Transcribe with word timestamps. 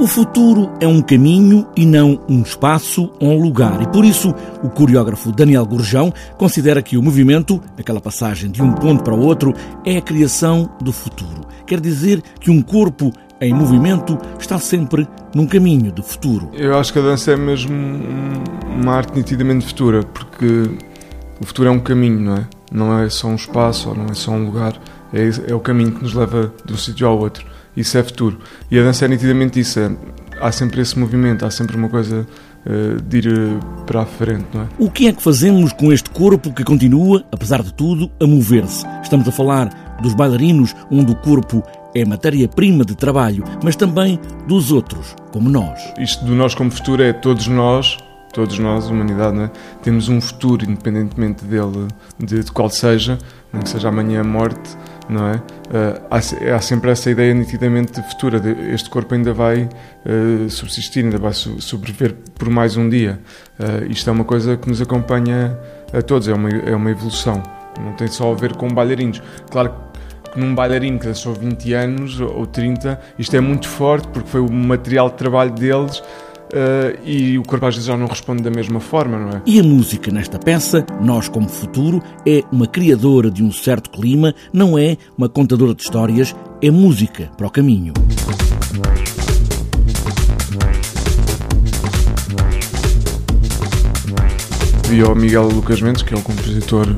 O 0.00 0.06
futuro 0.06 0.70
é 0.80 0.86
um 0.86 1.02
caminho 1.02 1.68
e 1.76 1.84
não 1.84 2.18
um 2.26 2.40
espaço 2.40 3.12
ou 3.20 3.32
um 3.32 3.42
lugar. 3.42 3.82
E 3.82 3.88
por 3.88 4.02
isso, 4.02 4.34
o 4.62 4.70
coreógrafo 4.70 5.30
Daniel 5.30 5.66
Gurjão 5.66 6.10
considera 6.38 6.80
que 6.80 6.96
o 6.96 7.02
movimento, 7.02 7.62
aquela 7.78 8.00
passagem 8.00 8.50
de 8.50 8.62
um 8.62 8.72
ponto 8.72 9.04
para 9.04 9.14
o 9.14 9.20
outro, 9.20 9.52
é 9.84 9.98
a 9.98 10.00
criação 10.00 10.70
do 10.80 10.90
futuro. 10.90 11.42
Quer 11.66 11.80
dizer 11.80 12.22
que 12.40 12.50
um 12.50 12.62
corpo 12.62 13.12
em 13.42 13.52
movimento 13.52 14.16
está 14.38 14.58
sempre 14.58 15.06
num 15.34 15.46
caminho 15.46 15.92
do 15.92 16.02
futuro. 16.02 16.48
Eu 16.54 16.78
acho 16.78 16.94
que 16.94 16.98
a 16.98 17.02
dança 17.02 17.32
é 17.32 17.36
mesmo 17.36 17.76
uma 18.74 18.94
arte 18.94 19.14
nitidamente 19.14 19.66
futura, 19.66 20.02
porque 20.02 20.78
o 21.38 21.44
futuro 21.44 21.68
é 21.68 21.72
um 21.72 21.78
caminho, 21.78 22.20
não 22.20 22.36
é? 22.36 22.46
Não 22.72 22.98
é 22.98 23.10
só 23.10 23.28
um 23.28 23.34
espaço 23.34 23.90
ou 23.90 23.94
não 23.94 24.06
é 24.06 24.14
só 24.14 24.30
um 24.30 24.46
lugar, 24.46 24.80
é, 25.12 25.50
é 25.50 25.54
o 25.54 25.60
caminho 25.60 25.92
que 25.92 26.02
nos 26.02 26.14
leva 26.14 26.50
de 26.64 26.72
um 26.72 26.76
sítio 26.78 27.06
ao 27.06 27.18
outro 27.18 27.44
isso 27.76 27.96
é 27.96 28.02
futuro. 28.02 28.38
E 28.70 28.78
a 28.78 28.82
dança 28.82 29.04
é 29.04 29.08
nitidamente 29.08 29.60
isso. 29.60 29.78
É, 29.78 29.90
há 30.40 30.50
sempre 30.50 30.80
esse 30.80 30.98
movimento, 30.98 31.44
há 31.44 31.50
sempre 31.50 31.76
uma 31.76 31.88
coisa 31.88 32.26
uh, 32.66 33.02
de 33.02 33.18
ir 33.18 33.28
uh, 33.28 33.84
para 33.84 34.02
a 34.02 34.06
frente, 34.06 34.46
não 34.52 34.62
é? 34.62 34.66
O 34.78 34.90
que 34.90 35.06
é 35.06 35.12
que 35.12 35.22
fazemos 35.22 35.72
com 35.72 35.92
este 35.92 36.10
corpo 36.10 36.52
que 36.52 36.64
continua, 36.64 37.24
apesar 37.30 37.62
de 37.62 37.72
tudo, 37.74 38.10
a 38.20 38.26
mover-se? 38.26 38.86
Estamos 39.02 39.28
a 39.28 39.32
falar 39.32 39.98
dos 40.02 40.14
bailarinos, 40.14 40.74
onde 40.90 41.12
o 41.12 41.16
corpo 41.16 41.62
é 41.94 42.04
matéria-prima 42.04 42.84
de 42.84 42.94
trabalho, 42.94 43.44
mas 43.62 43.76
também 43.76 44.18
dos 44.46 44.70
outros, 44.70 45.14
como 45.32 45.50
nós. 45.50 45.80
Isto 45.98 46.24
do 46.24 46.34
nós 46.34 46.54
como 46.54 46.70
futuro 46.70 47.02
é 47.02 47.12
todos 47.12 47.48
nós, 47.48 47.98
todos 48.32 48.58
nós, 48.58 48.88
humanidade, 48.88 49.38
é? 49.38 49.50
temos 49.82 50.08
um 50.08 50.20
futuro, 50.20 50.64
independentemente 50.64 51.44
dele, 51.44 51.88
de, 52.18 52.44
de 52.44 52.52
qual 52.52 52.70
seja, 52.70 53.18
nem 53.52 53.62
que 53.62 53.68
seja 53.68 53.88
amanhã 53.88 54.20
a 54.20 54.24
morte, 54.24 54.76
não 55.10 55.28
é? 55.28 55.36
Uh, 55.36 56.00
há, 56.10 56.56
há, 56.56 56.60
sempre 56.60 56.90
essa 56.90 57.10
ideia 57.10 57.34
nitidamente 57.34 58.00
futura, 58.02 58.38
de 58.38 58.50
este 58.72 58.88
corpo 58.88 59.14
ainda 59.14 59.32
vai 59.32 59.68
uh, 60.06 60.48
subsistir, 60.48 61.04
ainda 61.04 61.18
vai 61.18 61.32
so, 61.32 61.60
sobreviver 61.60 62.14
por 62.38 62.48
mais 62.48 62.76
um 62.76 62.88
dia. 62.88 63.20
Uh, 63.58 63.90
isto 63.90 64.08
é 64.08 64.12
uma 64.12 64.24
coisa 64.24 64.56
que 64.56 64.68
nos 64.68 64.80
acompanha 64.80 65.58
a 65.92 66.00
todos, 66.00 66.28
é 66.28 66.34
uma, 66.34 66.48
é 66.48 66.74
uma 66.74 66.90
evolução, 66.90 67.42
não 67.78 67.92
tem 67.94 68.06
só 68.08 68.30
a 68.30 68.34
ver 68.34 68.54
com 68.56 68.68
bailarinos. 68.68 69.20
Claro 69.50 69.74
que 70.32 70.38
num 70.38 70.54
bailarino 70.54 70.98
que 70.98 71.06
dançou 71.06 71.34
20 71.34 71.74
anos 71.74 72.20
ou 72.20 72.46
30, 72.46 73.00
isto 73.18 73.34
é 73.36 73.40
muito 73.40 73.68
forte 73.68 74.06
porque 74.08 74.28
foi 74.28 74.40
o 74.40 74.50
material 74.50 75.10
de 75.10 75.16
trabalho 75.16 75.50
deles 75.50 76.00
Uh, 76.50 76.98
e 77.04 77.38
o 77.38 77.44
corpo 77.44 77.66
às 77.66 77.74
vezes 77.74 77.86
já 77.86 77.96
não 77.96 78.08
responde 78.08 78.42
da 78.42 78.50
mesma 78.50 78.80
forma, 78.80 79.16
não 79.18 79.28
é? 79.30 79.42
E 79.46 79.60
a 79.60 79.62
música 79.62 80.10
nesta 80.10 80.36
peça, 80.36 80.84
Nós 81.00 81.28
como 81.28 81.48
Futuro, 81.48 82.02
é 82.26 82.42
uma 82.50 82.66
criadora 82.66 83.30
de 83.30 83.42
um 83.42 83.52
certo 83.52 83.88
clima, 83.88 84.34
não 84.52 84.76
é 84.76 84.96
uma 85.16 85.28
contadora 85.28 85.74
de 85.74 85.82
histórias, 85.82 86.34
é 86.60 86.68
música 86.70 87.30
para 87.36 87.46
o 87.46 87.50
caminho. 87.50 87.92
E 94.92 95.00
ao 95.02 95.14
Miguel 95.14 95.46
Lucas 95.46 95.80
Mendes, 95.80 96.02
que 96.02 96.12
é 96.12 96.16
o 96.16 96.22
compositor 96.22 96.88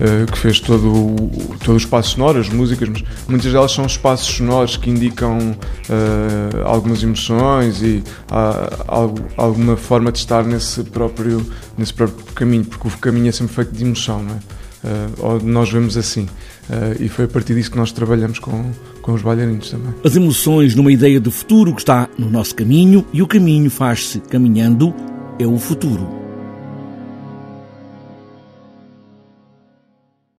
uh, 0.00 0.30
que 0.30 0.38
fez 0.38 0.60
todo 0.60 0.88
o, 0.88 1.56
todo 1.64 1.74
o 1.74 1.76
espaço 1.76 2.10
sonoro, 2.10 2.38
as 2.38 2.48
músicas, 2.48 2.88
mas 2.88 3.04
muitas 3.28 3.52
delas 3.52 3.72
são 3.72 3.86
espaços 3.86 4.26
sonoros 4.26 4.76
que 4.76 4.90
indicam 4.90 5.38
uh, 5.38 6.64
algumas 6.64 7.02
emoções 7.02 7.82
e 7.82 8.02
uh, 8.30 9.24
alguma 9.36 9.76
forma 9.76 10.12
de 10.12 10.18
estar 10.18 10.44
nesse 10.44 10.82
próprio, 10.84 11.44
nesse 11.76 11.92
próprio 11.92 12.24
caminho, 12.34 12.64
porque 12.64 12.88
o 12.88 12.90
caminho 12.92 13.28
é 13.28 13.32
sempre 13.32 13.54
feito 13.54 13.72
de 13.72 13.84
emoção, 13.84 14.22
não 14.22 14.34
é? 14.34 14.38
Uh, 14.84 15.44
nós 15.44 15.70
vemos 15.70 15.96
assim. 15.96 16.28
E 16.98 17.08
foi 17.08 17.26
a 17.26 17.28
partir 17.28 17.54
disso 17.54 17.70
que 17.70 17.76
nós 17.76 17.92
trabalhamos 17.92 18.40
com, 18.40 18.72
com 19.00 19.12
os 19.12 19.22
bailarinos 19.22 19.70
também. 19.70 19.94
As 20.04 20.16
emoções 20.16 20.74
numa 20.74 20.90
ideia 20.90 21.20
de 21.20 21.30
futuro 21.30 21.72
que 21.72 21.80
está 21.80 22.08
no 22.18 22.28
nosso 22.28 22.56
caminho 22.56 23.06
e 23.12 23.22
o 23.22 23.26
caminho 23.26 23.70
faz-se 23.70 24.18
caminhando, 24.18 24.92
é 25.38 25.46
o 25.46 25.58
futuro. 25.58 26.25